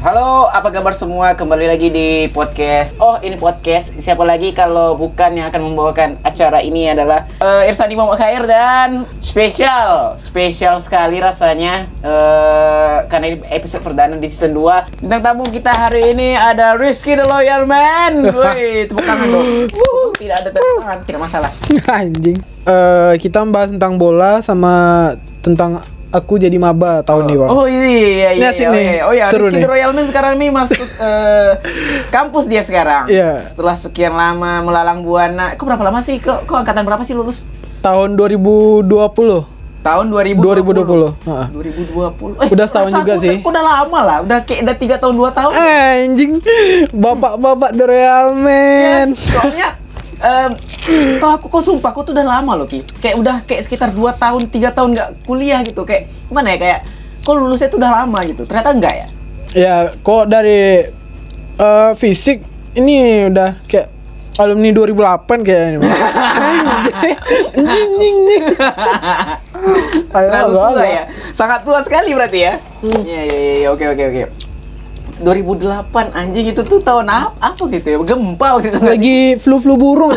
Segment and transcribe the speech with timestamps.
[0.00, 1.36] Halo, apa kabar semua?
[1.36, 2.96] Kembali lagi di podcast.
[2.96, 3.92] Oh, ini podcast.
[4.00, 9.04] Siapa lagi kalau bukan yang akan membawakan acara ini adalah uh, Irsani Muhammad Khair dan
[9.20, 15.04] spesial, spesial sekali rasanya uh, karena ini episode perdana di season 2.
[15.04, 18.24] Bintang tamu kita hari ini ada Rizky the Loyal Man.
[18.32, 19.68] Woi, tepuk tangan dong.
[20.16, 21.52] Tidak ada tepuk tangan, tidak masalah.
[22.00, 22.40] Anjing.
[22.64, 25.12] Eh kita membahas tentang bola sama
[25.44, 27.48] tentang aku jadi maba tahun ini, Bang.
[27.48, 28.50] Oh iya iya Ini iya.
[28.50, 28.82] iya, nih.
[28.82, 29.02] iya.
[29.06, 29.64] Oh ya, Seru Rizky nih.
[29.64, 30.78] the Royal Man sekarang nih masuk
[31.08, 31.50] eh,
[32.10, 33.06] kampus dia sekarang.
[33.06, 33.46] Iya.
[33.46, 35.54] Setelah sekian lama melalang buana.
[35.54, 36.18] Kok berapa lama sih?
[36.18, 37.46] Kok, kok angkatan berapa sih lulus?
[37.80, 38.84] Tahun 2020.
[39.80, 40.84] Tahun 2020.
[40.84, 41.16] 2020.
[41.24, 41.46] Heeh.
[41.88, 42.36] 2020.
[42.36, 43.30] Eh, Udah setahun juga aku sih.
[43.32, 44.18] Udah, udah lama lah.
[44.20, 45.52] Udah kayak udah 3 tahun 2 tahun.
[45.56, 46.32] Anjing.
[46.92, 49.16] Bapak-bapak The Real Man.
[49.16, 49.80] Soalnya
[50.20, 52.84] setahu aku kok sumpah aku tuh udah lama loh Ki.
[53.00, 55.82] Kayak udah kayak sekitar 2 tahun, 3 tahun nggak kuliah gitu.
[55.88, 56.80] Kayak gimana ya kayak
[57.24, 58.42] kok lulusnya tuh udah lama gitu.
[58.44, 59.06] Ternyata enggak ya?
[59.50, 60.86] Ya, kok dari
[61.58, 62.44] eh, fisik
[62.76, 63.88] ini udah kayak
[64.38, 65.78] alumni 2008 kayaknya.
[65.84, 67.16] Anjing.
[67.60, 68.44] Anjing, anjing.
[70.08, 71.04] Terlalu tua ya.
[71.36, 72.54] Sangat tua sekali berarti ya.
[72.80, 73.00] Hmm.
[73.04, 74.22] Iya iya iya oke oke oke.
[75.20, 77.96] 2008 anjing itu tuh tahun apa, apa gitu ya?
[78.00, 78.98] Gempa waktu itu nggak sih?
[78.98, 80.16] Lagi flu-flu burung.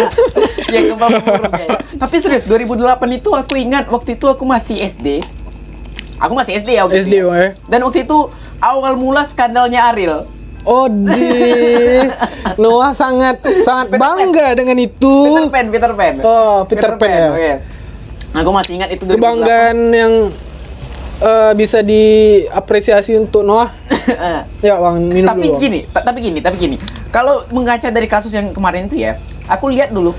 [0.74, 1.78] ya gempa burung kayaknya.
[1.98, 5.20] Tapi serius 2008 itu aku ingat waktu itu aku masih SD.
[6.20, 7.26] Aku masih SD ya waktu SD, itu.
[7.28, 7.56] ya.
[7.66, 8.18] Dan waktu itu
[8.60, 10.28] awal mula skandalnya Ariel.
[10.68, 11.24] Oh, di
[12.62, 14.28] Noah sangat sangat Peter Pan.
[14.28, 15.14] bangga dengan itu.
[15.24, 16.14] Peter Pan, Peter Pan.
[16.20, 17.28] Oh, Peter Pan, ya.
[17.32, 17.52] Oke.
[18.30, 19.16] Aku masih ingat itu 2008.
[19.16, 20.12] Kebanggaan yang
[21.24, 23.79] eh, bisa diapresiasi untuk Noah.
[24.66, 25.58] Ya, Bang, minum tapi dulu.
[25.58, 26.76] Gini, ta- tapi gini, tapi gini.
[27.08, 29.16] Kalau mengaca dari kasus yang kemarin itu ya,
[29.46, 30.12] aku lihat dulu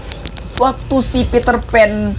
[0.57, 2.13] waktu si Peter Pan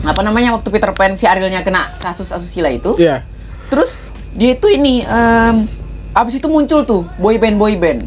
[0.00, 3.26] apa namanya waktu Peter Pan si Arielnya kena kasus asusila itu, Iya.
[3.66, 3.98] terus
[4.30, 5.66] dia itu ini em,
[6.12, 8.06] abis itu muncul tuh boy band boy band.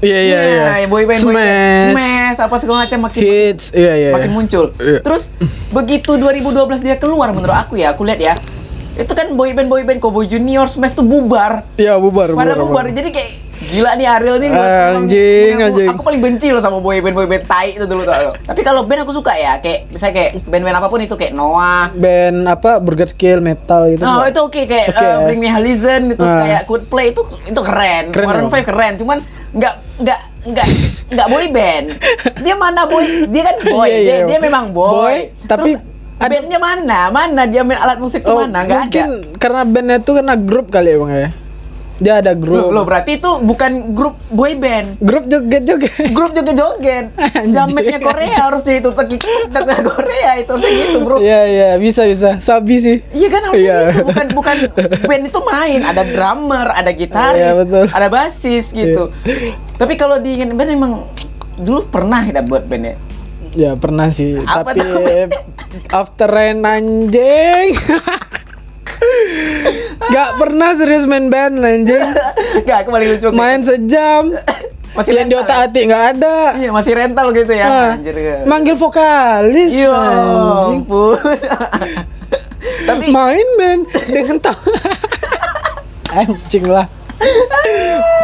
[0.00, 0.64] Iya, iya, iya.
[0.80, 1.44] ya, boy band boy band.
[1.44, 1.92] Smash.
[1.92, 4.10] Smash apa segala macam makin Hits, iya, iya.
[4.14, 4.72] makin muncul.
[4.78, 5.04] Iya.
[5.04, 5.28] Terus
[5.68, 8.34] begitu 2012 dia keluar menurut aku ya, aku lihat ya.
[8.92, 11.64] Itu kan boy band boy band Cowboy Junior Smash tuh bubar.
[11.74, 12.84] Iya, bubar, Pada bubar.
[12.84, 12.86] bubar.
[12.90, 13.30] Jadi kayak
[13.62, 14.48] gila nih Ariel nih.
[14.48, 15.88] memang- Anjing, aku, anjing.
[15.90, 18.32] Aku paling benci loh sama boy band boy band tai itu dulu tuh.
[18.48, 21.92] Tapi kalau band aku suka ya, kayak misalnya kayak band-band apa pun itu kayak Noah.
[21.92, 22.78] Band apa?
[22.78, 24.02] Burger Kill metal gitu.
[24.02, 25.16] Oh itu oke kayak Oke, uh, ya.
[25.22, 26.40] Bring Me Horizon itu Nah.
[26.40, 28.04] kayak Coldplay itu itu keren.
[28.10, 28.50] Keren, Bang.
[28.50, 29.18] 5 keren, cuman
[29.50, 30.66] nggak nggak nggak
[31.10, 31.86] nggak boy band.
[32.44, 33.04] Dia mana boy?
[33.28, 33.86] Dia kan boy.
[33.86, 34.26] Iya, dia, iya.
[34.26, 34.90] dia memang boy.
[34.90, 35.89] Boy, tapi Terus,
[36.20, 37.00] ada- bandnya mana?
[37.08, 38.60] Mana dia main alat musik tuh Oh, mana?
[38.60, 38.80] Nggak ada.
[38.84, 41.30] mungkin karena bandnya itu karena grup kali ya, Bang ya.
[42.00, 42.56] Dia ada grup.
[42.62, 44.96] Loh, loh, berarti itu bukan grup boy band.
[44.98, 45.92] Grup joget-joget.
[46.10, 47.52] grup joget-joget Anjing.
[47.52, 49.16] jametnya Korea harus itu teki
[49.84, 52.40] Korea itu harusnya gitu bro Iya, iya, bisa bisa.
[52.40, 52.96] Sabi sih.
[53.10, 53.78] Iya kan harusnya Iya.
[53.92, 54.56] gitu bukan bukan
[55.08, 57.84] band itu main ada drummer ada gitaris Iya, betul.
[57.86, 59.04] ada basis gitu
[59.76, 60.92] tapi kalau diingin band emang
[61.54, 62.96] dulu pernah kita buat band ya
[63.52, 65.26] Ya pernah sih, Apa tapi tuh?
[65.98, 67.74] after rain anjing.
[70.06, 71.98] Gak pernah serius main band anjing.
[72.62, 74.34] Gak aku paling lucu Main sejam.
[74.90, 75.64] Masih Yang di otak ya?
[75.64, 76.36] atik nggak ada.
[76.58, 78.42] iya masih rental gitu ya Ah, anjir ya.
[78.42, 79.70] Manggil vokalis.
[79.70, 80.82] Iya anjing.
[80.82, 81.14] ampun
[82.90, 84.58] tapi Main band dengan tahu.
[86.10, 86.90] anjing lah.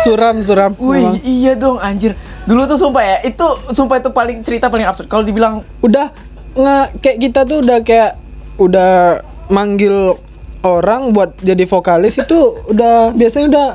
[0.02, 0.74] Suram suram.
[0.76, 2.18] Wih, iya dong anjir.
[2.46, 5.06] Dulu tuh sumpah ya, itu sumpah itu paling cerita paling absurd.
[5.06, 6.14] Kalau dibilang Udah
[6.52, 8.16] nge kayak kita tuh udah kayak
[8.56, 10.16] udah manggil
[10.62, 13.68] orang buat jadi vokalis itu udah biasanya udah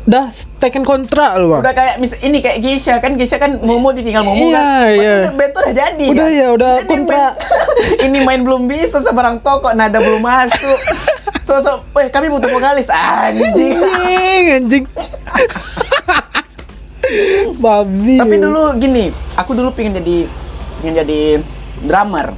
[0.00, 0.24] udah
[0.56, 1.60] taken kontrak loh bang.
[1.60, 5.12] udah kayak mis ini kayak Geisha kan Geisha kan Momo ditinggal Momo Iya, kan iya.
[5.18, 6.32] udah band tuh udah jadi Udah kan?
[6.32, 7.32] ya, udah ini kontrak.
[7.34, 10.78] main, ini main belum bisa sebarang toko nada belum masuk
[11.46, 14.84] so so eh kami butuh vokalis anjing anjing anjing
[17.56, 19.04] babi tapi dulu gini
[19.34, 20.16] aku dulu pengen jadi
[20.78, 21.20] pengen jadi
[21.80, 22.34] drummer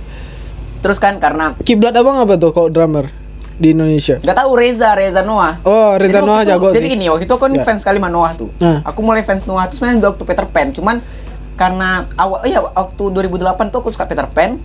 [0.79, 3.11] terus kan karena kiblat abang apa tuh kalau drummer
[3.55, 7.05] di Indonesia nggak tahu Reza Reza Noah oh Reza Jadi Noah itu- jago Jadi gini,
[7.07, 7.63] waktu itu aku kan Ya.
[7.63, 8.51] fans sekali sama Noah tuh.
[8.59, 8.81] Nah.
[8.83, 10.97] Aku mulai fans Noah tuh sebenarnya waktu Peter Pan, cuman
[11.55, 13.39] karena awal iya waktu 2008
[13.69, 14.57] tuh aku suka Peter Pan.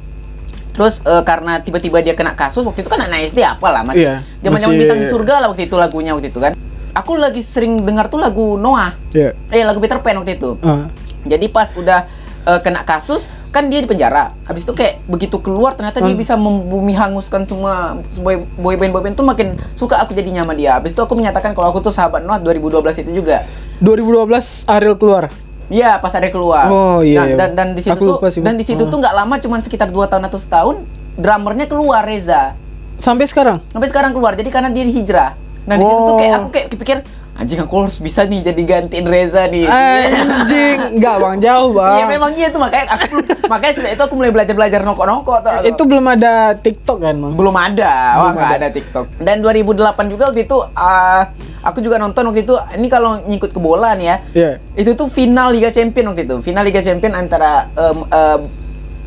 [0.71, 4.15] Terus eh, karena tiba-tiba dia kena kasus waktu itu kan anak SD apalah masih Iya,
[4.39, 6.53] zaman-zaman masih- bintang di surga lah waktu itu lagunya waktu itu kan.
[6.93, 8.95] Aku lagi sering dengar tuh lagu Noah.
[9.11, 9.33] Iya.
[9.49, 10.55] Eh lagu Peter Pan waktu itu.
[10.59, 10.87] Ah.
[11.23, 12.07] Jadi pas udah
[12.43, 14.31] eh, kena kasus kan dia di penjara.
[14.43, 16.17] Habis itu kayak begitu keluar ternyata dia Hmm.
[16.17, 20.53] bisa membumi hanguskan semua boy boy band boy band tuh makin suka aku jadi sama
[20.53, 20.75] dia.
[20.75, 23.43] Habis itu aku menyatakan kalau aku tuh sahabat Noah 2012 itu juga.
[23.79, 25.29] 2012 Ariel keluar
[25.67, 26.71] Iya, pas ada keluar.
[26.71, 27.35] Oh, iya, Dan iya.
[27.35, 28.87] dan, dan di situ tuh sih, dan di situ Ah.
[28.87, 30.75] tuh nggak lama cuman sekitar 2 tahun atau setahun
[31.13, 32.55] drummernya keluar Reza.
[32.97, 34.33] sampai sekarang Sampai sekarang keluar.
[34.33, 35.35] Jadi karena dia hijrah.
[35.67, 36.39] Nah di situ tuh kayak Oh.
[36.39, 36.97] aku kayak kepikir
[37.33, 39.67] anjing aku harus bisa nih jadi gantiin Reza nih.
[39.67, 41.93] Anjing, enggak bang jauh bang.
[41.93, 43.15] Iya memang iya tuh makanya aku
[43.45, 45.51] makanya setelah itu aku mulai belajar belajar nongkrong-nongkrong tuh.
[45.63, 47.33] Itu belum ada TikTok kan bang?
[47.35, 48.57] belum ada, wah Belum nggak ada.
[48.57, 49.05] ada TikTok.
[49.19, 49.75] Dan 2008
[50.07, 51.21] juga waktu itu ah,
[51.61, 54.17] aku juga nonton waktu itu ini kalau nyikut ke bola nih ya.
[54.33, 54.51] Iya.
[54.73, 56.41] Itu tuh final Liga Champion waktu itu.
[56.41, 58.41] Final Liga Champion antara em, em,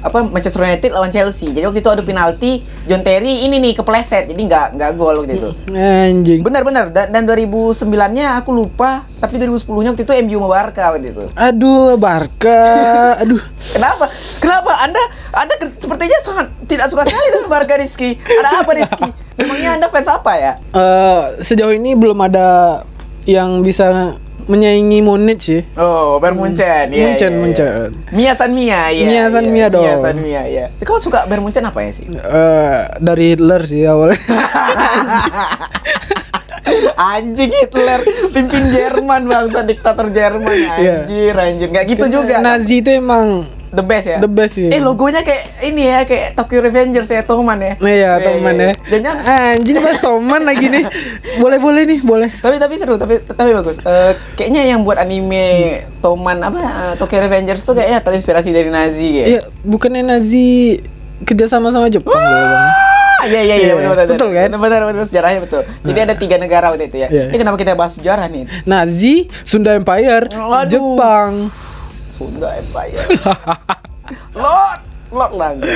[0.00, 1.52] apa Manchester United lawan Chelsea.
[1.52, 4.28] Jadi waktu itu adu penalti, John Terry ini nih kepleset.
[4.32, 5.50] Jadi nggak nggak gol waktu itu.
[5.72, 6.40] Anjing.
[6.40, 11.24] Benar-benar dan, dan 2009-nya aku lupa, tapi 2010-nya waktu itu MU sama Barca waktu itu.
[11.36, 12.60] Aduh, Barca.
[13.22, 13.40] Aduh.
[13.76, 14.04] Kenapa?
[14.40, 14.72] Kenapa?
[14.80, 15.02] Anda
[15.36, 18.16] Anda sepertinya sangat tidak suka sekali dengan Barca Rizky.
[18.18, 19.08] Ada apa Rizky?
[19.36, 20.52] Memangnya Anda fans apa ya?
[20.72, 22.82] Eh, sejauh ini belum ada
[23.28, 24.16] yang bisa
[24.50, 25.62] menyaingi Munich sih.
[25.78, 26.90] Oh, Bayern Munchen.
[26.90, 27.38] Iya, Munchen, iya, iya.
[27.38, 27.88] Munchen.
[28.10, 29.06] Mia San Mia, iya.
[29.06, 29.54] Mia San iya.
[29.54, 29.86] Mia dong.
[29.86, 30.66] Mia San Mia, iya.
[30.82, 32.10] Kau suka Bayern Munchen apa ya sih?
[32.10, 34.18] Eh, dari Hitler sih awalnya.
[37.00, 38.00] Anjing Hitler,
[38.34, 40.52] pimpin Jerman bangsa diktator Jerman.
[40.52, 41.68] Anjir, anjir.
[41.70, 42.42] Nggak gitu juga.
[42.42, 44.18] Nazi itu emang The best ya?
[44.18, 44.66] The best sih.
[44.66, 47.74] Eh, logonya kayak ini ya, kayak Tokyo Revengers ya, Toman ya.
[47.76, 48.72] Nah, iya, teman ya.
[48.84, 50.84] Dan yang Anjing bahas Toman lagi nih.
[51.36, 52.30] Boleh boleh nih, boleh.
[52.34, 55.46] tapi tapi seru tapi tapi bagus Eh, kayaknya yang buat anime
[55.98, 60.82] Toman apa eh, Tokyo Revengers tuh kayaknya terinspirasi dari Nazi kayak Iya, bukannya Nazi
[61.20, 62.72] kerja sama sama Jepang ya, Bang?
[63.22, 64.48] Iya iya iya Iya, benar benar betul kan?
[64.48, 67.24] benar benar, benar, sejarahnya betul jadi ada tiga negara waktu itu ya Iya.
[67.28, 70.66] ini kenapa kita bahas sejarah nih Nazi, Sunda Empire, Waduh.
[70.66, 71.32] Jepang.
[72.20, 73.00] Sunda Empire
[74.36, 75.72] Lord Lord Langga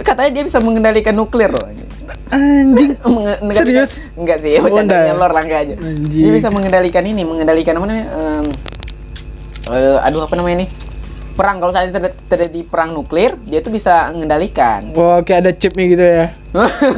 [0.00, 1.68] katanya dia bisa mengendalikan nuklir loh
[2.28, 2.96] Anjing.
[3.56, 3.96] Serius?
[4.12, 5.12] Enggak sih, Oh, bercandanya.
[5.16, 5.74] Lord Langga aja.
[5.76, 6.24] Anjing.
[6.24, 8.06] Dia bisa mengendalikan ini, mengendalikan apa namanya?
[9.68, 10.70] eh, aduh apa namanya nih?
[11.36, 14.90] Perang kalau saat terjadi, terjadi perang nuklir, dia tuh bisa mengendalikan.
[14.92, 16.16] Wah, kayak ada chipnya gitu ya.
[16.18, 16.26] ya,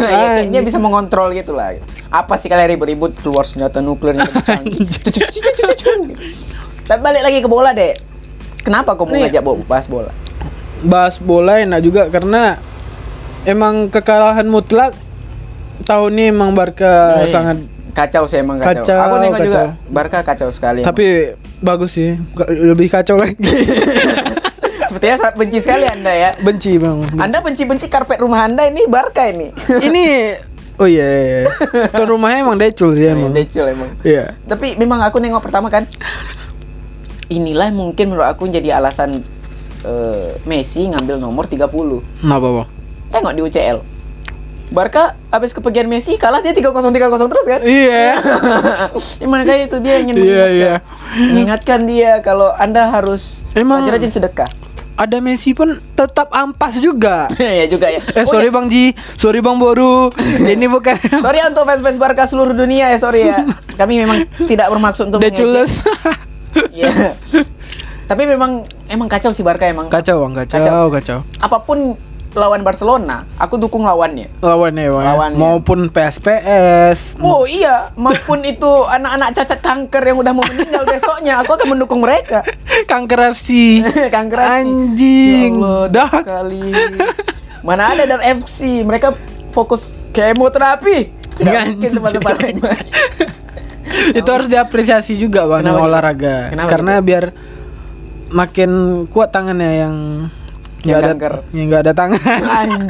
[0.01, 1.77] kayak dia bisa mengontrol gitu lah.
[2.09, 4.17] Apa sih kalian ribut-ribut keluar senjata nuklir.
[6.87, 8.10] Tapi balik lagi ke bola deh.
[8.61, 9.29] Kenapa kau mau Nih.
[9.29, 10.13] ngajak bahas bola?
[10.81, 12.61] Bahas bola enak juga karena
[13.45, 14.93] emang kekalahan mutlak
[15.85, 17.57] tahun ini emang Barca Nih, sangat
[17.93, 18.85] kacau sih emang kacau.
[18.85, 19.93] Kacau, Aku nengok juga kacau.
[19.93, 20.81] Barca kacau sekali.
[20.85, 22.17] tapi bagus sih.
[22.49, 23.37] Lebih kacau lagi.
[24.91, 26.31] Sepertinya sangat benci sekali Anda ya.
[26.43, 27.07] Benci, Bang.
[27.15, 29.55] Anda benci-benci karpet rumah Anda ini Barca ini.
[29.87, 30.05] Ini
[30.81, 31.21] Oh iya, iya.
[31.45, 31.45] iya.
[31.93, 33.37] Tuan rumahnya emang decul sih emang.
[33.37, 34.01] Decul emang.
[34.01, 34.33] Iya.
[34.49, 35.85] Tapi memang aku nengok pertama kan.
[37.31, 39.23] Inilah mungkin menurut aku jadi alasan
[39.81, 41.63] eh, Messi ngambil nomor 30.
[42.19, 42.69] Kenapa, Bang?
[43.09, 43.79] Tengok di UCL.
[44.69, 46.91] Barca habis kepergian Messi kalah dia 3-0 3-0
[47.27, 47.61] terus kan?
[47.61, 48.23] Iya.
[49.21, 50.75] Gimana kayak itu dia ingin Iya, mengingatkan, iya.
[51.25, 54.51] mengingatkan dia kalau Anda harus Emang- rajin-rajin sedekah.
[54.95, 57.27] Ada Messi pun tetap ampas juga.
[57.59, 57.99] ya juga ya.
[58.05, 58.53] Eh Oh, sorry ya.
[58.53, 60.11] Bang Ji, sorry Bang Boru.
[60.45, 63.43] Ini bukan Sorry ya untuk fans-fans Barca seluruh dunia ya, sorry ya.
[63.75, 65.19] Kami memang tidak bermaksud untuk.
[65.19, 65.83] Decules.
[66.71, 67.15] Iya.
[68.05, 69.87] Tapi memang emang kacau sih Barca emang.
[69.87, 70.83] kacau Bang, kacau, Kacau.
[70.91, 71.19] kacau.
[71.39, 71.95] Apa pun
[72.31, 74.31] lawan Barcelona, aku dukung lawannya.
[74.39, 75.03] Lawannya Bang.
[75.03, 75.09] ya.
[75.09, 75.39] Lawannya.
[75.39, 77.19] Maupun PSPS.
[77.19, 81.99] Oh iya, maupun itu anak-anak cacat kanker yang udah mau meninggal besoknya, aku akan mendukung
[81.99, 82.43] mereka.
[82.91, 83.83] Kanker FC.
[84.15, 84.51] kanker FC.
[84.59, 85.53] Anjing.
[85.55, 86.11] Ya Allah, Dah.
[86.13, 86.63] sekali.
[87.61, 89.15] Mana ada dan FC, mereka
[89.51, 91.15] fokus kemoterapi.
[91.35, 92.57] Tidak mungkin tempat-tempat lain.
[94.19, 95.87] Itu harus diapresiasi juga Bang Kenapa gitu?
[95.87, 96.37] olahraga.
[96.49, 97.07] Kenapa Karena gitu?
[97.07, 97.25] biar
[98.31, 98.71] makin
[99.07, 99.95] kuat tangannya yang
[100.81, 101.35] Yang ada kanker.
[101.53, 102.41] yang nggak ada tangan.
[102.65, 102.89] anjing,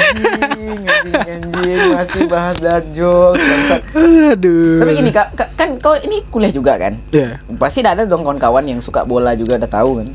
[0.86, 3.82] anjing, anjing, masih bahas dark jokes, bangsat.
[4.30, 4.78] Aduh.
[4.78, 7.02] Tapi gini, Kak, kan kau ini kuliah juga kan?
[7.10, 7.42] Iya.
[7.58, 10.08] Pasti ada dong kawan-kawan yang suka bola juga udah tahu kan?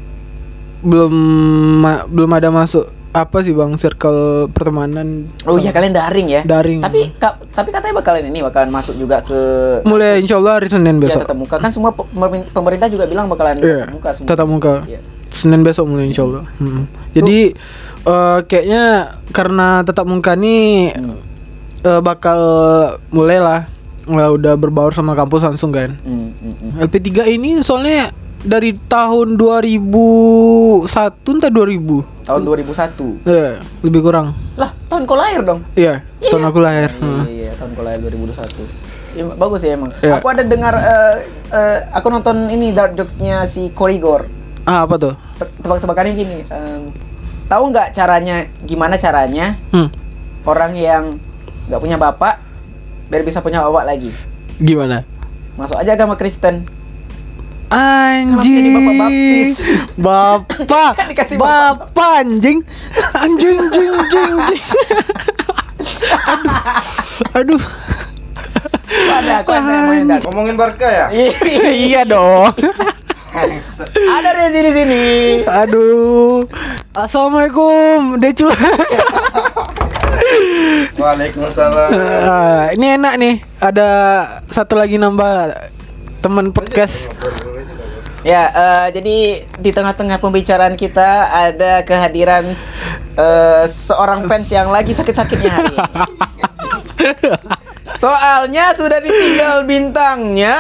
[0.85, 1.13] belum
[1.81, 2.85] ma- belum ada masuk
[3.15, 6.41] apa sih bang circle pertemanan Oh iya kalian daring ya?
[6.43, 6.84] Daring.
[6.84, 9.39] Tapi ka- tapi katanya bakalan ini bakalan masuk juga ke
[9.84, 12.03] mulai insya Allah hari Senin ya, besok tatap muka kan semua pe-
[12.51, 14.27] pemerintah- juga bilang bakalan Iya, tatap muka semua.
[14.27, 15.00] tatap muka Iya.
[15.27, 16.84] Senin besok mulai insya Allah Mm.
[17.13, 17.39] jadi
[18.05, 18.84] eh, kayaknya
[19.31, 21.15] karena tatap muka nih Hmm.
[21.81, 22.39] eh, bakal
[23.10, 23.62] mulai lah
[24.05, 26.84] Wah, udah berbaur sama kampus langsung kan Hmm, hmm, hmm.
[26.84, 28.12] LP3 ini soalnya
[28.45, 30.85] dari tahun 2001
[31.27, 33.21] entah 2000 Tahun 2001.
[33.25, 35.61] ya lebih kurang Lah, tahun kau lahir dong.
[35.73, 37.23] iya tahun aku lahir Iya, Heeh.
[37.27, 38.85] iya, tahun kau lahir 2001.
[39.15, 39.95] Ya, bagus ya emang.
[39.97, 40.19] Iya.
[40.19, 41.15] Aku ada dengar eh,
[41.49, 44.27] eh, aku nonton ini dark jokes-nya si Korigor.
[44.63, 46.89] ah apa tuh Te- Tebak-tebakannya gini, em,
[47.45, 49.87] tahu nggak caranya gimana caranya hmm.
[50.43, 51.03] orang yang
[51.65, 52.41] nggak punya bapak
[53.05, 54.09] biar bisa punya bapak lagi?
[54.57, 55.05] gimana
[55.53, 56.65] Masuk aja agama Kristen.
[57.69, 58.62] Anjing.
[58.62, 59.57] jadi bapak baptis.
[59.98, 60.91] Bapak.
[61.00, 62.60] Kan dikasih bapak anjing.
[63.17, 64.34] Anjing anjing anjing.
[64.38, 64.62] anjing.
[66.29, 66.57] aduh.
[67.34, 67.62] Aduh.
[68.86, 70.17] ada, aku ada.
[70.29, 71.05] Ngomongin Barca ya?
[71.89, 72.53] iya dong.
[73.91, 75.03] Ada di sini.
[75.43, 76.48] Aduh.
[76.95, 78.48] Assalamualaikum, Decu.
[80.95, 81.89] Waalaikumsalam.
[82.24, 83.36] Ah, ini enak nih.
[83.60, 83.89] Ada
[84.48, 85.51] satu lagi nambah
[86.24, 87.12] teman podcast.
[88.25, 89.17] Ya, eh, jadi
[89.62, 92.58] di tengah-tengah pembicaraan kita ada kehadiran
[93.13, 95.89] eh, seorang fans yang lagi sakit-sakitnya hari ini.
[98.01, 100.58] Soalnya sudah ditinggal bintangnya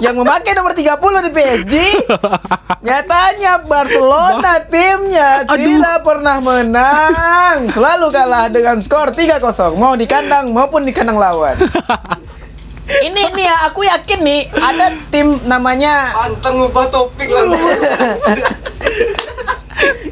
[0.00, 0.96] yang memakai nomor 30
[1.28, 1.74] di PSG.
[2.80, 7.68] Nyatanya Barcelona timnya tidak pernah menang.
[7.76, 11.60] Selalu kalah dengan skor 3-0 mau di kandang maupun di kandang lawan.
[12.84, 17.56] Ini nih ya, aku yakin nih ada tim namanya Pantang ngubah topik langsung.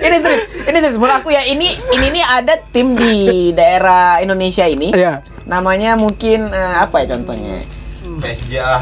[0.03, 4.65] ini serius, ini serius menurut aku ya ini ini nih ada tim di daerah Indonesia
[4.65, 4.89] ini.
[4.97, 5.21] Iya.
[5.45, 7.61] Namanya mungkin eh, apa ya contohnya?
[8.23, 8.79] PSJA.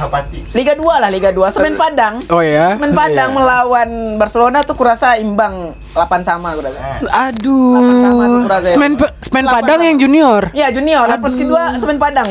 [0.52, 2.20] Liga 2 lah Liga 2 Semen Padang.
[2.28, 2.76] Oh ya.
[2.76, 3.36] Semen Padang Iya.
[3.36, 7.00] melawan Barcelona tuh kurasa imbang 8 sama kurasa.
[7.08, 7.76] Aduh.
[7.80, 8.74] Delapan sama tuh kurasa ya.
[8.76, 8.92] Semen
[9.24, 9.88] Semen Padang sama.
[9.88, 10.42] yang junior.
[10.52, 12.28] Iya junior, lapis kedua Semen Padang.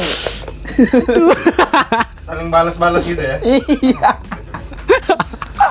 [2.27, 3.38] Saling balas-balas gitu ya.
[3.43, 4.09] Iya.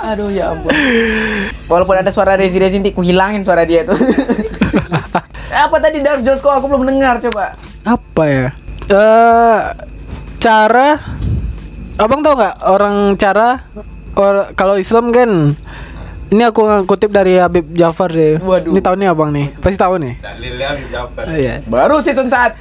[0.09, 0.73] Aduh ya ampun.
[1.67, 3.97] Walaupun ada suara Rezi Rezi nanti ku hilangin suara dia tuh.
[5.65, 7.59] apa tadi Dark Josko aku belum dengar coba.
[7.83, 8.47] Apa ya?
[8.89, 9.59] Eh
[10.39, 11.19] cara
[11.99, 13.67] Abang tahu nggak orang cara
[14.15, 15.59] or, kalau Islam kan
[16.29, 18.39] ini aku kutip dari Habib Jafar deh.
[18.39, 18.77] Waduh.
[18.77, 19.51] Ini tahu nih Abang nih.
[19.59, 20.15] Pasti tahu nih.
[20.21, 21.25] Dalil ya Jabar.
[21.33, 21.55] Iya.
[21.65, 22.61] Baru season 1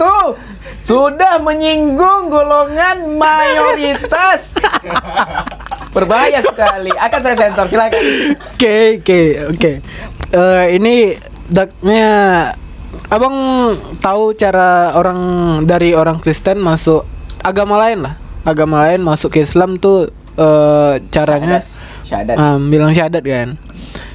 [0.87, 4.55] sudah menyinggung golongan mayoritas.
[5.95, 6.95] Berbahaya sekali.
[6.95, 7.99] Akan saya sensor silakan.
[8.55, 9.19] Oke, oke,
[9.51, 9.71] oke.
[10.31, 12.07] Eh, ini daknya
[13.07, 13.35] Abang
[13.99, 15.19] tahu cara orang
[15.63, 17.03] dari orang Kristen masuk
[17.39, 18.15] agama lain lah.
[18.43, 21.67] Agama lain masuk ke Islam tuh eh, caranya
[22.03, 22.35] Syahadat.
[22.35, 23.59] ah, bilang syahadat kan.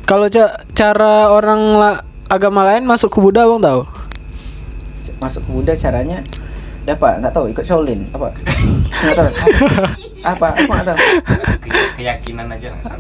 [0.04, 3.84] Kalau ca- cara orang la- agama lain masuk ke Buddha Abang tahu?
[5.20, 6.41] Masuk ke Buddha caranya ya
[6.84, 7.08] apa?
[7.14, 8.34] Enggak tahu, ikut Shaolin apa?
[9.00, 9.28] Enggak tahu.
[10.22, 10.46] Apa?
[10.52, 10.98] Aku enggak tahu.
[11.60, 12.98] Ke- Keyakinan aja nggak.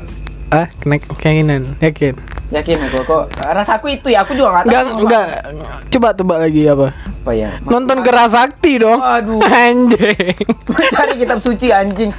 [0.52, 2.12] Ah, kena keyakinan, yakin.
[2.52, 5.00] Yakin aku kok rasaku itu ya, aku juga enggak tahu.
[5.00, 5.76] Enggak, enggak.
[5.88, 6.86] Coba tebak lagi apa?
[6.92, 7.50] Apa ya?
[7.62, 9.00] Nonton Kerasakti dong.
[9.00, 9.40] Aduh.
[9.64, 10.36] Anjing.
[10.68, 12.12] Mencari kitab suci anjing.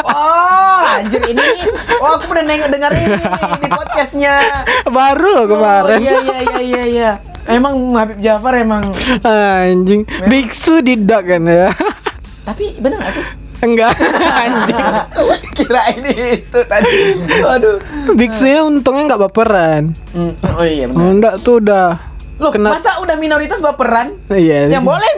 [0.00, 1.66] Oh, anjir ini nih.
[1.98, 3.26] Oh, aku pernah nengok dengar ini nih
[3.58, 4.34] di podcastnya.
[4.86, 5.90] Baru loh kemarin.
[5.90, 7.10] Oh, iya iya iya iya iya.
[7.50, 8.94] Emang Habib Jafar emang
[9.26, 10.06] Anjing.
[10.30, 11.74] Biksu didak kan ya.
[12.46, 13.24] tapi bener gak sih?
[13.60, 13.92] Enggak.
[14.46, 14.84] Anjing.
[15.52, 17.20] Kira ini itu tadi.
[17.44, 17.76] Aduh.
[18.16, 19.82] Biksunya untungnya enggak baperan.
[20.14, 21.04] Hmm, oh iya benar.
[21.10, 21.86] enggak tuh udah
[22.40, 24.16] Loh, kena masa udah minoritas baperan?
[24.32, 24.72] Iya.
[24.72, 25.10] Yang boleh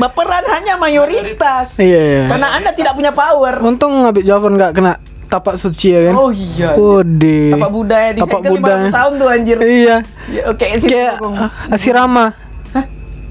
[0.00, 1.76] baperan hanya mayoritas.
[1.76, 2.22] Iya, iya.
[2.32, 3.60] Karena Anda tidak punya power.
[3.60, 4.96] Untung Habib Jafar enggak kena
[5.32, 6.14] tapak suci ya kan.
[6.20, 6.76] Oh iya.
[6.76, 7.56] Ode.
[7.56, 8.76] Tapak budaya di Tapak segel 500 Buddha.
[8.92, 9.56] tahun tuh anjir.
[9.64, 9.96] Iya.
[10.28, 10.88] Ya, oke, sih.
[10.92, 12.36] Kayak uh, asirama.
[12.76, 12.84] Hah?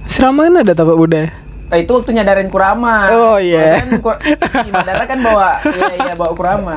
[0.10, 1.30] Asirama kan ada tapak budaya.
[1.72, 2.96] Nah, itu waktu nyadarin Kurama.
[3.16, 3.86] Oh, iya.
[3.86, 4.20] Kan Kur-
[4.66, 6.76] si Madara kan bawa iya iya bawa Kurama.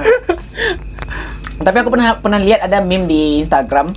[1.66, 3.90] Tapi aku pernah pernah lihat ada meme di Instagram.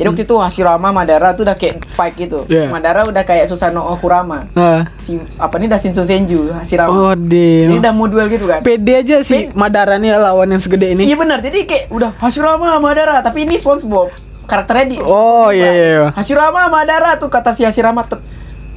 [0.00, 2.48] Jadi waktu itu Hashirama Madara tuh udah kayak fight gitu.
[2.48, 2.72] Iya.
[2.72, 4.48] Madara udah kayak Susanoo Kurama.
[4.56, 4.88] Nah.
[5.04, 7.12] Si apa nih dah Shinsu Senju Hashirama.
[7.12, 7.68] Ode.
[7.68, 8.64] Jadi udah mau duel gitu kan.
[8.64, 11.04] Pede aja sih Madara nih lawan yang segede ini.
[11.04, 11.44] Iya benar.
[11.44, 14.08] Jadi kayak udah Hashirama Madara tapi ini SpongeBob.
[14.48, 16.08] Karakternya di Oh, iya, iya, iya.
[16.16, 18.02] Hashirama Madara tuh kata si Hashirama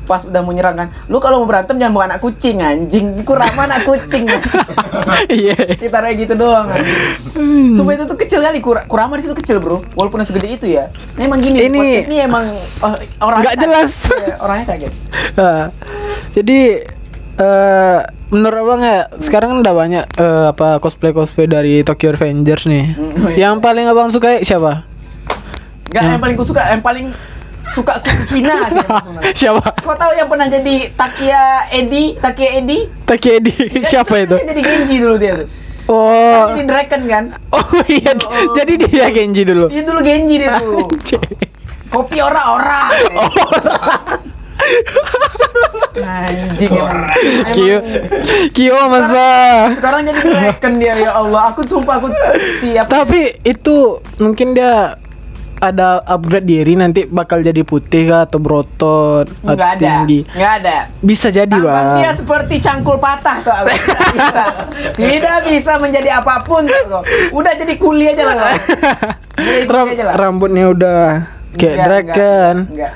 [0.04, 0.88] pas udah mau nyerang kan.
[1.08, 3.24] Lu kalau mau berantem jangan bawa anak kucing anjing.
[3.24, 4.28] Kurama anak kucing.
[5.28, 5.56] Iya.
[5.76, 7.76] Kita kayak gitu doang anjing.
[7.76, 9.84] Sumpah itu tuh kecil kali Kur Kurama di situ kecil, Bro.
[9.98, 10.92] Walaupun segede itu ya.
[11.18, 12.46] Ini emang gini, Ini- podcast ini emang
[12.84, 12.94] oh,
[13.24, 13.92] orangnya Nggak jelas.
[14.14, 14.94] Iya, orangnya kaget.
[15.36, 15.64] Nah,
[16.36, 16.60] jadi
[17.34, 22.70] eh menurut abang ya sekarang kan udah banyak eh, apa cosplay cosplay dari Tokyo Revengers
[22.70, 22.94] nih.
[22.94, 23.50] Hmm, oh iya.
[23.50, 24.86] Yang paling abang suka siapa?
[25.94, 27.06] Enggak, yang paling ku suka, yang paling
[27.74, 28.86] suka ku hina sih
[29.44, 29.82] siapa?
[29.82, 32.86] Kau tahu yang pernah jadi Takia Edi, Takia Edi?
[33.10, 33.54] Takedi.
[33.90, 34.38] siapa itu?
[34.38, 35.50] Kan jadi Genji dulu dia tuh.
[35.84, 36.48] Oh.
[36.54, 37.24] Jadi Draken kan?
[37.52, 38.16] Oh iya.
[38.16, 38.56] Oh.
[38.56, 39.68] Jadi dia Genji dulu.
[39.68, 40.88] Dia dulu Genji dia tuh.
[41.92, 42.88] Kopi ora-ora.
[43.20, 43.30] Oh.
[45.94, 47.10] Anjing emang.
[47.52, 47.84] Emang
[48.56, 49.28] Kyo masa.
[49.76, 51.52] sekarang jadi Draken dia ya Allah.
[51.52, 52.08] Aku sumpah aku
[52.64, 52.88] siap.
[52.88, 55.03] Tapi itu mungkin dia
[55.64, 59.88] ada upgrade diri nanti bakal jadi putih kah atau berotot atau Enggak ada.
[60.04, 60.20] tinggi.
[60.30, 60.78] Enggak ada.
[61.00, 61.98] Bisa jadi, Tambang Bang.
[61.98, 63.56] dia seperti cangkul patah tuh.
[63.56, 64.44] Tidak bisa.
[64.92, 67.00] Tidak bisa menjadi apa pun tuh.
[67.32, 68.60] Udah jadi kuli aja lah.
[69.66, 71.00] Ram- rambutnya udah
[71.54, 72.56] kayak Enggak, dragon.
[72.68, 72.92] Enggak.
[72.92, 72.94] enggak.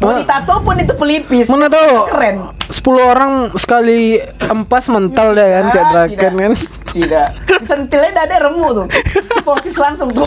[0.00, 1.46] Mau ditato pun itu pelipis.
[1.46, 2.08] Mana tahu?
[2.08, 2.36] Keren.
[2.66, 6.32] 10 orang sekali empas mental deh kan kayak draken tidak.
[6.34, 6.52] kan.
[6.90, 7.26] Tidak.
[7.60, 8.86] Disentilnya dada remu tuh.
[9.44, 10.24] Fosis langsung tuh.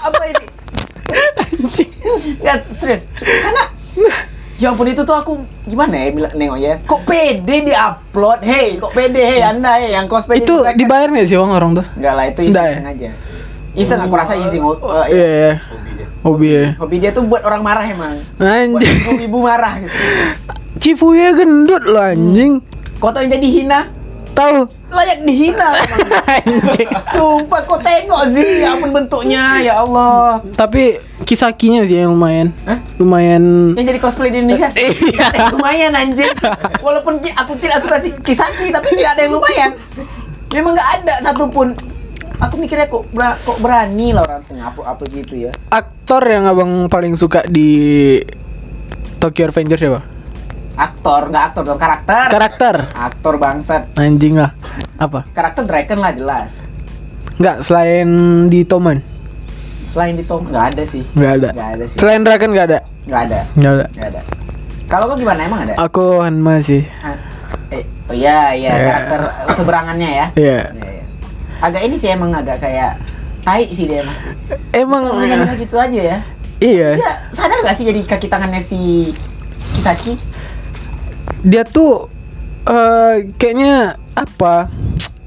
[0.00, 0.55] Apa ini?
[1.36, 1.90] Anjing.
[2.40, 3.06] Ya serius.
[3.16, 3.62] Karena
[4.56, 5.32] Ya ampun itu tuh aku
[5.68, 10.08] gimana ya bilang nengoknya Kok pede di upload Hei kok pede hei anda hei yang
[10.08, 11.84] cosplay Itu dibayar nggak sih bang orang tuh?
[11.92, 12.56] Enggak lah itu Nggak ya?
[12.72, 13.08] iseng-iseng aja
[13.76, 15.52] Iseng aku rasa iseng oh, Oh, eh, iya, iya.
[15.60, 16.06] Hobi dia.
[16.24, 16.64] Hobi ya.
[16.80, 18.48] Hobi dia tuh buat orang marah emang Buat
[18.80, 18.96] Anjing.
[19.04, 19.96] ibu-ibu marah gitu
[20.80, 22.64] Cipuya gendut lo anjing.
[22.96, 23.80] Kau tau yang jadi hina
[24.36, 24.68] Tahu?
[24.86, 25.70] Layak dihina.
[27.12, 32.52] Sumpah kau tengok sih Ya ampun bentuknya Ya Allah Tapi kisakinya sih yang lumayan.
[32.62, 32.78] Hah?
[32.96, 33.72] Lumayan.
[33.74, 35.26] Yang jadi cosplay di Indonesia Iya.
[35.56, 36.30] Lumayan anjing
[36.78, 39.70] Walaupun aku tidak suka si Kisaki Tapi tidak ada yang lumayan
[40.52, 41.72] Memang nggak ada satupun
[42.36, 46.84] Aku mikirnya kok, ber- kok berani lah orang tengah upload-upload gitu ya Aktor yang abang
[46.86, 48.20] paling suka di
[49.16, 50.15] Tokyo Revengers siapa?
[50.76, 52.74] Aktor, nggak aktor dong, karakter Karakter.
[52.92, 54.52] Aktor bangsat Anjing lah.
[54.96, 55.24] Apa?
[55.32, 56.60] Karakter Draken lah jelas
[57.36, 58.08] Enggak, selain
[58.48, 59.00] di Toman.
[59.88, 61.48] Selain di Tom, nggak ada sih Nggak ada.
[61.52, 62.78] Nggak ada sih Selain Draken nggak ada.
[63.08, 63.84] Nggak ada Nggak ada.
[63.88, 64.20] Nggak ada
[64.86, 65.74] Kalau kau gimana, emang ada?
[65.80, 66.84] Aku Hanma sih.
[67.72, 68.84] Eh, oh iya, iya, Iya.
[68.84, 69.20] karakter
[69.56, 70.58] seberangannya ya Iya.
[70.70, 71.04] Iya, iya.
[71.58, 73.00] Agak ini sih emang agak kayak
[73.40, 74.16] Tai sih dia emang
[74.76, 76.18] Emang Hanya gitu aja ya
[76.60, 77.00] iya.
[77.00, 79.10] Dia sadar gak sih jadi kaki tangannya si
[79.72, 80.35] Kisaki?
[81.46, 82.10] Dia tuh
[82.64, 83.74] eh kayaknya
[84.12, 84.66] apa?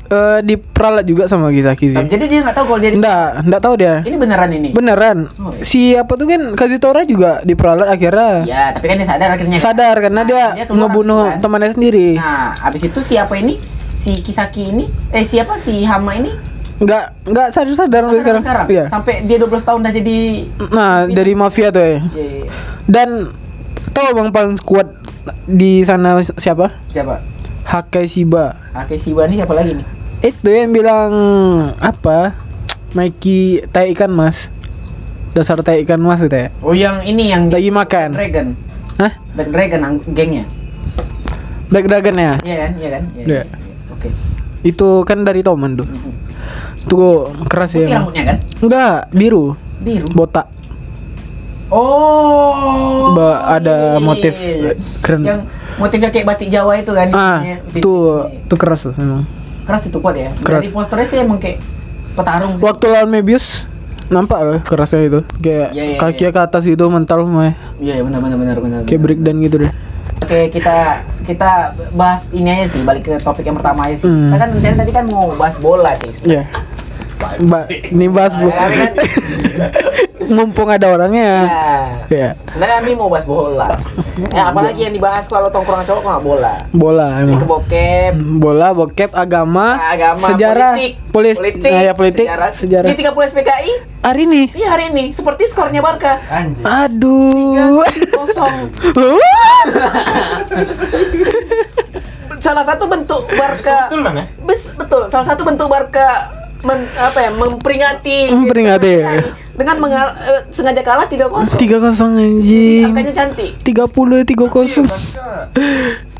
[0.05, 2.01] Eh diperalat juga sama Kisaki sih.
[2.01, 3.95] Jadi dia nggak tahu kalau dia di- Enggak, enggak tahu dia.
[4.03, 4.69] ini beneran ini.
[4.69, 5.17] Beneran.
[5.37, 5.61] Oh, iya.
[5.63, 8.41] Si apa tuh kan Kazutora juga diperalat akhirnya.
[8.43, 9.57] Ya, tapi kan dia sadar akhirnya.
[9.57, 11.39] Sadar karena Nah, dia, keluar ngebunuh kan.
[11.39, 12.17] temannya sendiri.
[12.17, 13.61] Nah, habis itu siapa ini?
[13.91, 14.89] Si Kisaki ini?
[15.13, 16.33] Eh, siapa si Hama ini?
[16.79, 18.41] Enggak enggak sampai Sadar sekarang.
[18.41, 18.65] sekarang.
[18.67, 18.83] Iya.
[18.89, 20.17] Sampai dia 12 tahun udah jadi
[20.67, 21.87] Nah, dari mafia tuh ya.
[21.87, 22.45] Iya, iya, iya.
[22.83, 23.29] Dan
[23.91, 24.89] tahu bang paling kuat
[25.45, 26.85] di sana siapa?
[26.89, 27.21] siapa?
[27.69, 28.57] Hakai Shiba.
[28.73, 29.85] Oke, Shiba ini siapa lagi nih?
[30.25, 31.11] Itu yang bilang
[31.77, 32.33] apa?
[32.97, 34.49] Mikey tai ikan mas.
[35.37, 36.49] Dasar tai ikan mas itu ya.
[36.65, 38.17] Oh, yang ini yang Lagi makan.
[38.17, 38.47] Dragon.
[38.97, 39.13] Hah?
[39.37, 40.43] Black Dragon gengnya.
[41.69, 42.33] Black Dragon ya?
[42.41, 42.71] Iya kan?
[42.75, 43.03] Iya kan?
[43.13, 43.25] Iya.
[43.29, 43.43] Iya.
[43.93, 44.09] Oke.
[44.65, 45.87] Itu kan dari Toman tuh.
[46.89, 47.79] Tuh keras ya.
[47.79, 47.95] Putih emang.
[48.01, 48.37] rambutnya kan?
[48.59, 49.45] Enggak, biru.
[49.79, 50.07] Biru.
[50.11, 50.51] Botak.
[51.69, 53.13] Oh.
[53.13, 54.71] Ba- ada iya, motif iya, iya.
[55.01, 55.21] keren.
[55.21, 55.39] Yang
[55.77, 57.07] motifnya kayak batik Jawa itu kan.
[57.13, 57.81] Ah, putih.
[58.49, 59.23] tuh keras tuh memang.
[59.63, 60.33] keras itu kuat ya.
[60.41, 60.65] Keras.
[60.65, 61.61] Dari posternya sih emang kayak
[62.17, 62.65] petarung sih.
[62.65, 63.69] Waktu lawan Mebius
[64.09, 65.19] nampak loh kerasnya itu.
[65.37, 67.53] Kayak Iya, iya, kakinya ke atas itu mental semua.
[67.77, 68.79] Iya, iya, benar benar benar benar.
[68.89, 69.71] Kayak breakdown gitu deh.
[70.19, 71.51] Oke, kita kita
[71.93, 74.09] bahas ini aja sih, balik ke topik yang pertama aja sih.
[74.09, 74.33] Hmm.
[74.33, 76.11] Kita kan rencana tadi kan mau bahas bola sih.
[76.25, 76.49] Iya.
[77.19, 78.49] Mbak, ini bahas bu.
[78.49, 78.95] Kami kan-
[80.19, 81.23] Mumpung ada orangnya.
[81.23, 81.39] Ya.
[82.11, 82.29] Iya.
[82.43, 83.79] Sebenarnya kami mau bahas bola.
[84.35, 86.53] Ya, apalagi yang dibahas kalau tongkrongan cowok kok nggak bola.
[86.69, 87.39] Bola Ini emang.
[87.39, 92.49] kebokep, Bola, bokep, agama, agama, sejarah, politik, polis, politik, nah, ya, politik, sejarah.
[92.51, 92.87] sejarah.
[92.87, 94.43] Di 30 SPKI, Hari ini.
[94.53, 96.19] iya hari ini seperti skornya Barca.
[96.27, 96.67] Anjing.
[96.67, 97.83] Aduh.
[98.11, 98.75] kosong.
[102.39, 104.25] salah satu bentuk Barca Betul kan ya?
[104.41, 105.03] Bes, betul.
[105.11, 106.31] Salah satu bentuk Barca
[106.63, 108.93] men, apa ya memperingati Memperingati.
[109.59, 111.43] Dengan mengal, eh, sengaja kalah 3-0.
[111.59, 112.95] Tiga kosong anjing.
[112.95, 113.51] Angkanya cantik.
[113.59, 114.87] Tiga puluh tiga kosong.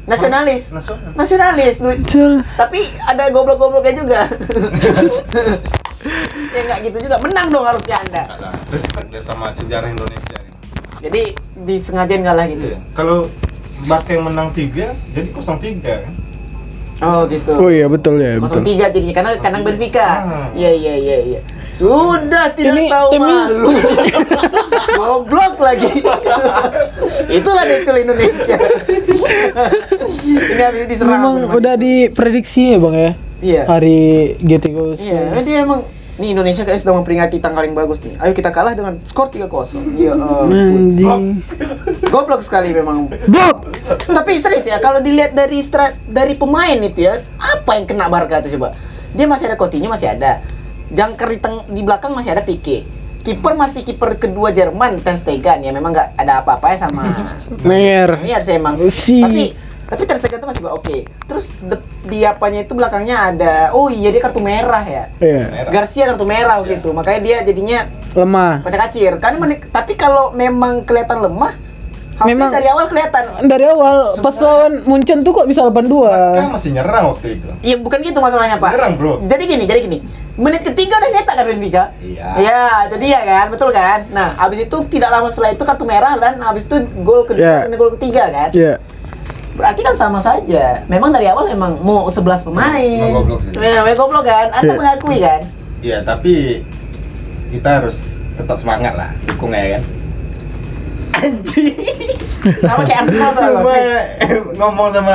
[0.03, 0.75] Nasionalis.
[0.75, 1.15] Nasional.
[1.15, 1.75] Nasionalis.
[1.79, 2.43] Du- Cel.
[2.59, 4.21] Tapi ada goblok-gobloknya juga.
[6.55, 7.15] ya nggak gitu juga.
[7.23, 8.23] Menang dong harusnya Anda.
[8.67, 10.39] Respect deh sama sejarah Indonesia.
[10.99, 11.31] Jadi
[11.63, 12.75] disengajain kalah gitu.
[12.75, 12.79] Iya.
[12.91, 13.31] Kalau
[13.87, 16.13] Barca yang menang 3, jadi 0-3 kan?
[16.99, 17.51] Oh gitu.
[17.55, 18.59] Oh iya betul ya betul.
[18.59, 20.03] 03 jadinya karena kandang Benfica.
[20.19, 20.47] Ah.
[20.51, 21.39] Iya iya iya iya.
[21.69, 23.59] Sudah tidak Ini- tahu ini- malu.
[24.99, 25.87] Goblok lagi.
[27.29, 28.57] Itulah decul Indonesia.
[30.27, 31.11] Ini habis diserang.
[31.15, 33.61] Memang udah diprediksi ya bang ya Iya.
[33.65, 33.99] hari
[34.37, 34.99] GT Goes.
[34.99, 35.87] Iya, dia emang
[36.19, 38.19] Nih Indonesia kayak sedang memperingati tanggal yang bagus nih.
[38.19, 39.47] Ayo kita kalah dengan skor 3-0.
[39.95, 40.19] Iya.
[40.19, 41.39] Anjing.
[42.11, 43.07] Goblok sekali memang.
[43.31, 43.71] Bob.
[44.03, 48.43] Tapi serius ya, kalau dilihat dari strat dari pemain itu ya, apa yang kena Barca
[48.43, 48.75] tuh coba?
[49.15, 50.43] Dia masih ada Coutinho masih ada.
[50.91, 52.83] Jangkar di, teng- di belakang masih ada Pique.
[53.19, 57.03] Kiper masih kiper kedua Jerman Ter Stegen ya memang nggak ada apa-apanya sama
[57.63, 58.15] Mer.
[58.23, 58.75] Ini harusnya emang.
[58.91, 59.19] Si.
[59.23, 59.45] Tapi
[59.89, 60.97] tapi Ter Stegen tuh masih oke.
[61.25, 65.03] Terus de- di apanya itu belakangnya ada oh iya dia kartu merah ya.
[65.17, 65.41] Iya.
[65.49, 65.71] Merah.
[65.71, 66.93] Garcia kartu merah gitu.
[66.93, 67.79] Makanya dia jadinya
[68.13, 68.61] Lemah.
[68.61, 69.17] kocak kacir.
[69.17, 71.57] Kan tapi kalau memang kelihatan lemah
[72.19, 73.23] Harusnya memang dari awal kelihatan.
[73.47, 77.47] dari awal pas lawan Munchen tuh kok bisa 82 Barca masih nyerang waktu itu.
[77.63, 78.75] Iya bukan gitu masalahnya pak.
[78.75, 79.13] Nyerang, bro.
[79.23, 79.97] Jadi gini, jadi gini.
[80.35, 81.83] Menit ketiga udah nyetak kan Benfica.
[81.97, 82.27] Iya.
[82.35, 84.03] Iya, jadi ya kan, betul kan.
[84.11, 87.55] Nah, abis itu tidak lama setelah itu kartu merah dan abis itu gol kedua Iya.
[87.63, 88.49] dan gol ketiga kan.
[88.51, 88.73] Iya
[89.59, 90.87] Berarti kan sama saja.
[90.87, 92.79] Memang dari awal emang mau 11 pemain.
[92.79, 93.51] Memang goblok sih.
[93.53, 94.47] Ya, memang goblok kan.
[94.49, 94.79] Anda Iya.
[94.79, 95.41] mengakui kan?
[95.79, 96.63] Iya, tapi
[97.51, 97.99] kita harus
[98.33, 99.83] tetap semangat lah, dukung ya kan.
[101.11, 101.75] Anjing.
[102.39, 103.43] sama kayak Arsenal tuh.
[103.43, 103.83] Cuma Mas.
[104.55, 105.11] ngomong sama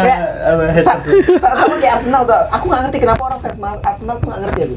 [0.84, 1.00] sa-
[1.56, 2.36] sama kayak Arsenal tuh.
[2.52, 4.76] Aku nggak ngerti kenapa orang fans Arsenal tuh nggak ngerti aku.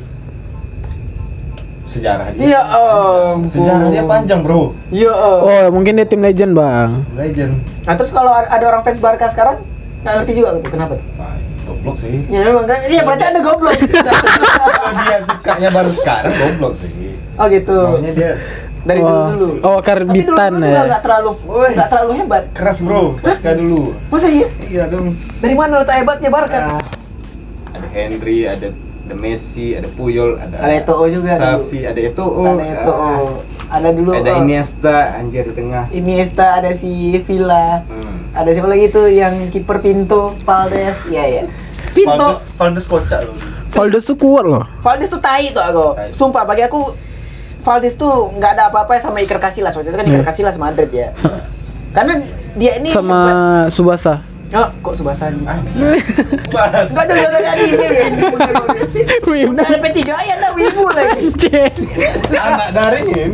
[1.87, 2.39] Sejarah dia.
[2.45, 3.47] Iya om.
[3.47, 4.75] Sejarah dia panjang, Bro.
[4.89, 5.41] Iya om.
[5.41, 7.53] Oh mungkin dia tim legend bang Legend.
[7.81, 9.63] Nah terus kalau ada orang fans Barca sekarang
[9.97, 10.93] nggak ngerti juga gitu kenapa?
[10.93, 11.05] tuh?
[11.15, 11.33] Wah,
[11.65, 12.21] goblok sih.
[12.27, 12.79] Ya memang kan.
[12.81, 13.73] Iya berarti ada goblok.
[14.77, 16.91] Kalau dia sukanya baru sekarang goblok sih.
[17.33, 17.75] oh gitu.
[17.97, 18.31] Maunya dia
[18.79, 19.09] Dari Oh.
[19.27, 19.47] dulu dulu.
[19.61, 20.99] Oh, karbitan Tapi dulu, dulu juga ya.
[21.01, 21.71] terlalu Woi.
[21.75, 22.43] nggak terlalu hebat.
[22.51, 23.19] keras, Bro.
[23.19, 23.79] Barca dulu.
[24.07, 24.47] Masa iya?
[24.63, 25.11] Iya dong.
[25.39, 26.59] Dari mana letak hebatnya Barca?
[26.69, 26.79] Ah,
[27.69, 28.67] ada Henry, ada
[29.07, 32.43] ada Messi, ada Puyol, ada Ada Eto'o juga Safi, ada Eto'o.
[32.43, 32.91] ada itu.
[32.91, 33.19] ah,
[33.67, 34.11] Ada dulu.
[34.11, 35.87] Ada oh, Iniesta anjir di tengah.
[35.89, 36.91] Iniesta, ada si
[37.23, 37.87] Villa.
[37.87, 38.27] Hmm.
[38.35, 41.43] Ada siapa lagi tuh yang kiper Pinto, Valdes, iya ya.
[41.95, 43.35] Pinto, Valdes, Valdes kocak loh.
[43.67, 45.87] Valdes tuh kuat loh Valdes tuh tai tuh aku.
[45.93, 46.09] Tai.
[46.11, 46.91] Sumpah bagi aku
[47.61, 50.27] Valdes tuh nggak ada apa-apa sama Iker Casillas waktu itu kan Iker Hmm.
[50.27, 51.11] Casillas Madrid ya.
[51.95, 52.19] Karena
[52.55, 53.67] dia ini sama.
[53.67, 54.23] Subasa
[54.55, 55.43] Oh, kok Subasa anjing?
[56.55, 56.87] Bahas.
[56.95, 57.63] Enggak ada ada ada
[59.27, 59.51] Wibu.
[59.51, 61.27] Udah ada P3 ya ada Wibu lagi.
[62.31, 63.31] Anak daringin.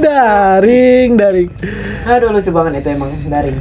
[0.00, 1.48] daring daring
[2.08, 3.60] Aduh lucu banget itu emang daring.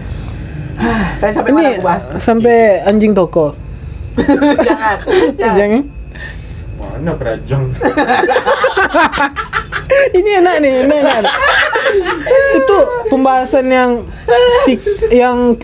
[1.19, 2.03] Tadi sampai mana ini aku bahas?
[2.23, 3.51] sampai anjing toko
[4.65, 4.97] jangan.
[5.35, 5.55] Jangan.
[5.59, 5.81] jangan
[6.79, 7.63] Mana kerajang?
[10.17, 11.23] ini enak nih ini enak
[12.55, 12.77] itu
[13.09, 13.91] pembahasan yang
[14.61, 15.57] stick yang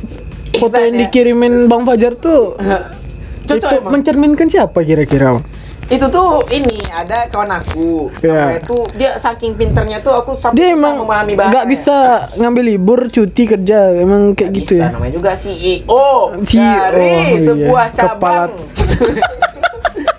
[0.57, 0.99] foto yang ya?
[1.07, 2.57] dikirimin bang Fajar tuh
[3.47, 3.91] Cocok itu emang.
[3.93, 5.37] mencerminkan siapa kira-kira
[5.85, 10.73] itu tuh ini ada kawan aku namanya tuh dia saking pinternya tuh aku sampai dia
[10.73, 11.97] susah emang memahami bahasa nggak bisa
[12.41, 16.07] ngambil libur cuti kerja emang kayak Nggak gitu bisa, ya namanya juga CEO
[16.41, 17.45] CEO, dari iya.
[17.45, 19.29] sebuah cabang Kepala-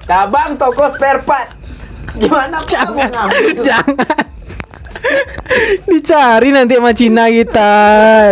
[0.07, 1.51] cabang toko spare part
[2.17, 4.07] gimana ngambil jangan
[5.87, 7.73] dicari nanti sama Cina kita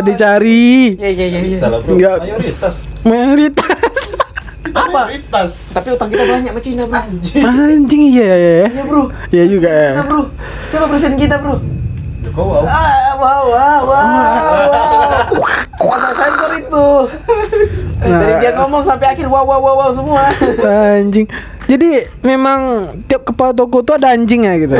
[0.02, 1.40] dicari Iya iya iya.
[1.44, 1.94] Bisa lah bro.
[1.94, 2.16] Enggak.
[2.24, 2.74] Mayoritas.
[3.04, 3.78] mayoritas
[4.74, 5.06] Apa?
[5.06, 5.50] Mayoritas.
[5.70, 6.98] Tapi utang kita banyak sama Cina bro.
[7.44, 9.02] anjing iya ya ya Iya bro.
[9.30, 9.90] Iya juga ya.
[9.94, 10.20] Kita bro.
[10.66, 11.54] Siapa presiden kita bro?
[12.24, 12.64] Jokowi.
[12.64, 15.26] Ah, wow, wow, wow, wow.
[15.76, 16.86] Masa sensor itu.
[18.00, 20.28] Eh, Dari dia ngomong sampai akhir wow, wow, wow, wow semua.
[20.92, 21.24] anjing
[21.64, 22.60] jadi memang
[23.08, 24.76] tiap kepala toko tuh ada anjing ya gitu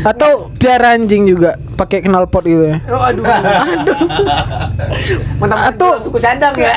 [0.00, 3.24] atau piara anjing juga pakai knalpot gitu ya Oh, aduh.
[5.36, 6.72] Mentang Atau- atau suku cadang ya.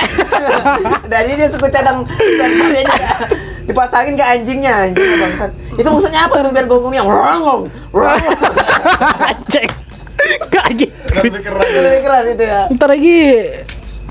[1.11, 2.49] Dari dia suku cadang dan
[3.63, 5.51] dipasangin ke anjingnya, anjingnya bangsat.
[5.73, 8.35] Itu maksudnya apa tuh biar gonggongnya rongong, rongong.
[9.31, 9.69] anjing
[10.47, 11.41] Gak gitu Lebih
[12.01, 12.61] keras itu ya.
[12.69, 13.19] ntar lagi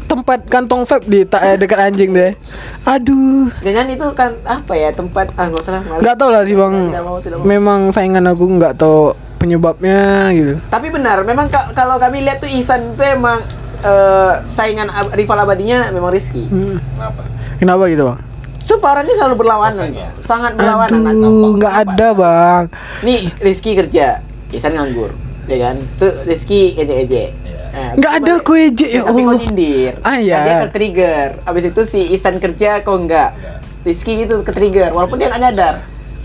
[0.02, 2.34] tempat kantong vape di tak eh, dekat anjing deh
[2.82, 5.82] aduh Jangan itu kan apa ya tempat ah nggak usah lah.
[5.84, 6.02] malas.
[6.02, 7.46] nggak tahu lah sih bang Tidak mau, tidak mau.
[7.46, 9.00] memang saingan aku nggak tahu
[9.38, 13.38] penyebabnya gitu Tapi benar, memang ka- kalau kami lihat tuh Isan itu emang
[13.80, 16.44] eh, saingan ab- rival abadinya memang Rizky.
[16.44, 16.82] Hmm.
[16.90, 17.22] Kenapa?
[17.56, 18.18] kenapa gitu bang
[18.60, 20.08] Sumpah orang ini selalu berlawanan, Rasanya.
[20.20, 21.00] sangat berlawanan.
[21.06, 22.62] aduh nggak ada bang
[23.00, 24.20] Nih Rizky kerja,
[24.50, 25.14] Isan nganggur,
[25.50, 25.76] ya kan?
[25.98, 27.28] Tuh Rizky ejek-ejek.
[27.36, 27.60] Iya.
[27.70, 29.94] Eh, nggak ada kue ejek ya Tapi kau nyindir.
[30.00, 30.36] Ah, iya.
[30.36, 31.28] Nah, dia ke trigger.
[31.44, 33.30] Abis itu si Isan kerja kok enggak.
[33.32, 33.58] Enggak.
[33.80, 35.74] Rizky gitu ke trigger walaupun dia nggak nyadar.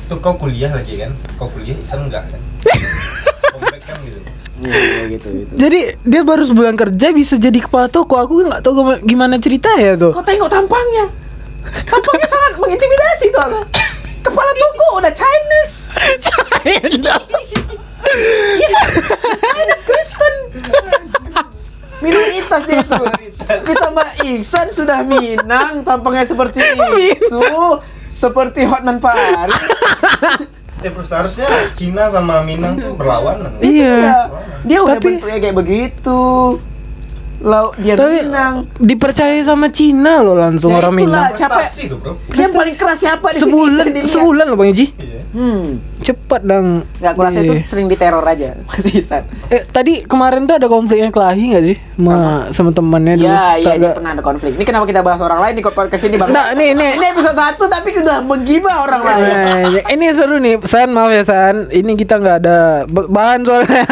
[0.05, 1.11] Tuh kau kuliah lagi kan?
[1.35, 2.41] Kau kuliah Isan enggak kan?
[3.85, 4.19] Kan gitu.
[4.55, 5.51] Iya gitu gitu.
[5.53, 9.69] jadi dia baru sebulan kerja bisa jadi kepala toko aku nggak tahu gima- gimana cerita
[9.75, 11.05] ya tuh Kau tengok tampangnya.
[11.85, 13.41] Tampangnya sangat mengintimidasi tuh.
[13.41, 13.59] aku.
[14.23, 15.75] Kepala toko udah Chinese.
[18.55, 18.81] Iya?
[19.41, 20.33] Chinese Kristen.
[21.97, 23.03] Minoritas dia itu.
[23.65, 26.61] Ditambah Iksan sudah Minang, tampangnya seperti
[27.11, 27.41] itu.
[28.05, 29.55] Seperti Hotman Paris.
[30.79, 33.57] Ya bro, seharusnya Cina sama Minang tuh berlawanan.
[33.57, 33.89] Itu Iya.
[33.89, 34.17] dia.
[34.63, 36.21] Dia udah Tapi- bentuknya kayak begitu.
[37.37, 38.53] Laut dia Tapi Minang.
[38.77, 41.27] dipercaya sama Cina loh langsung Ya orang itulah.
[41.27, 41.35] Minang.
[41.35, 41.67] Capek.
[41.81, 43.43] Itu bro Yang paling keras siapa di sini?
[43.43, 44.09] Sebulan, Dilihat.
[44.09, 44.85] sebulan loh Bang Iji.
[44.95, 45.83] Iya Hmm.
[45.99, 46.87] Cepat dong.
[46.95, 47.67] Nggak, aku rasa itu Iya.
[47.67, 48.55] sering diteror aja.
[48.71, 49.27] Pasisan.
[49.49, 52.15] Eh tadi kemarin tuh ada konfliknya kelahi nggak sih sama
[52.55, 53.27] sama, temannya dulu?
[53.27, 54.55] Iya, iya, ini ada- pernah ada konflik.
[54.55, 56.31] Ini kenapa kita bahas orang lain di podcast ini, Bang?
[56.31, 56.91] Nah, nih, nih.
[56.95, 59.23] Ini episode 1 tapi udah menggibah orang lain.
[59.27, 63.83] Nah, ini seru nih, San maaf ya San, ini kita nggak ada ba- bahan soalnya.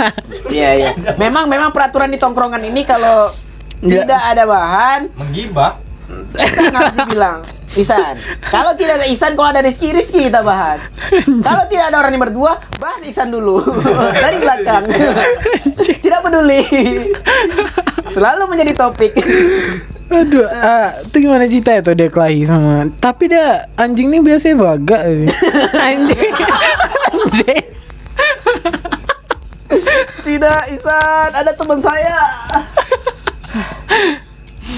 [0.47, 0.91] Iya, iya.
[1.17, 3.32] Memang memang peraturan di tongkrongan ini kalau.
[3.83, 5.83] Tidak ada bahan, Menggibah?
[6.33, 7.37] Isan harus dibilang
[7.73, 8.21] Isan.
[8.53, 10.85] Kalau tidak ada Isan, kalau ada Rizky, Rizky kita bahas.
[11.41, 13.65] Kalau tidak ada orang yang berdua, bahas Isan dulu.
[14.23, 14.85] Dari belakang.
[15.81, 16.61] Tidak peduli.
[18.13, 19.17] Selalu menjadi topik.
[20.13, 24.99] Aduh, ah, itu gimana cerita itu dia kelahi sama Tapi dia anjing nih biasanya baga
[25.09, 25.25] sih.
[25.89, 26.33] Anjing.
[27.09, 27.65] Anjing.
[30.21, 32.21] Tidak Isan, ada teman saya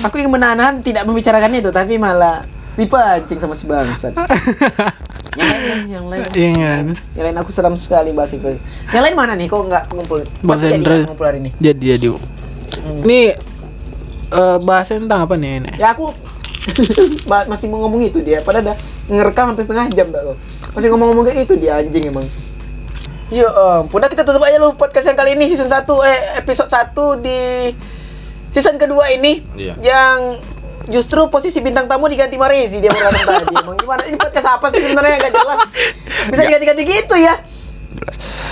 [0.06, 2.46] Aku yang menahan tidak membicarakan itu Tapi malah
[2.78, 4.14] dipancing sama si bangsat
[5.40, 6.86] Yang lain, yang lain Iya kan
[7.18, 8.62] Yang lain aku seram sekali bahas itu
[8.94, 10.22] Yang lain mana nih, kok nggak ngumpul?
[10.46, 11.04] Bang Tapi Hendra.
[11.10, 11.50] ngumpul hari ini?
[11.58, 12.08] Jadi jadi
[13.04, 13.20] Ini
[14.36, 15.72] eh bahasnya tentang apa nih ini?
[15.78, 16.10] Ya aku
[17.52, 20.38] masih mau ngomong itu dia, padahal udah ngerekam sampai setengah jam tak kok.
[20.74, 22.26] Masih ngomong-ngomong kayak itu dia anjing emang.
[23.30, 26.70] Ya ampun, udah kita tutup aja lu podcast yang kali ini season 1 eh episode
[26.70, 27.40] 1 di
[28.56, 29.76] season kedua ini Iya.
[29.78, 30.40] yang
[30.88, 33.52] justru posisi bintang tamu diganti Marezi dia berantem tadi.
[33.54, 34.02] Emang gimana?
[34.02, 35.60] Ini podcast apa sih sebenarnya gak jelas.
[36.30, 37.36] Bisa diganti-ganti gitu ya.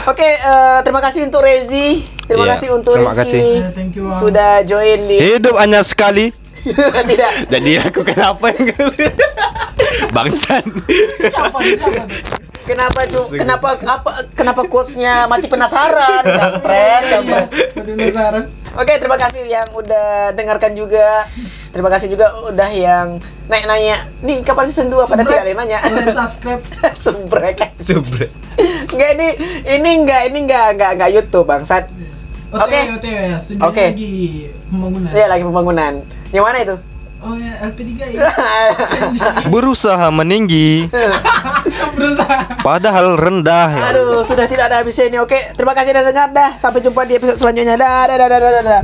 [0.03, 2.03] Oke, eh, terima kasih untuk Rezi.
[2.23, 3.21] Terima Iya, kasih untuk terima Rizky.
[3.21, 3.43] kasih.
[3.61, 4.17] Ya, thank you, Bang.
[4.17, 6.35] Sudah join di Hidup hanya sekali.
[7.11, 7.31] Tidak.
[7.47, 8.71] Jadi aku kenapa yang
[10.15, 10.63] bangsan?
[12.63, 16.23] Kenapa cu kenapa apa kenapa quotesnya mati penasaran?
[16.23, 17.47] Kampret, kampret.
[18.73, 21.27] Oke, terima kasih yang udah dengarkan juga.
[21.75, 23.19] Terima kasih juga udah yang
[23.51, 24.07] naik nanya.
[24.23, 25.79] Nih kapan season 2 pada tidak ada yang nanya.
[26.15, 26.63] subscribe.
[27.03, 27.59] Sebrek.
[27.83, 28.31] Subre
[28.93, 29.27] Enggak ini
[29.67, 31.91] ini enggak ini enggak enggak enggak YouTube bangsat.
[32.53, 32.79] Oke.
[32.95, 33.85] OTW ya, studio Oke.
[33.91, 34.13] lagi
[34.69, 35.11] pembangunan.
[35.11, 35.93] Iya lagi pembangunan.
[36.29, 36.75] Yang mana itu?
[37.23, 38.19] Oh ya, LP3 ya.
[39.53, 40.91] Berusaha meninggi,
[41.95, 42.59] Berusaha.
[42.59, 43.71] padahal rendah.
[43.71, 45.17] ya Aduh, sudah tidak ada habisnya ini.
[45.17, 46.49] Oke, terima kasih sudah dengar dah.
[46.59, 47.79] Sampai jumpa di episode selanjutnya.
[47.79, 48.81] Dah, dah, dah, dah, dah, dah.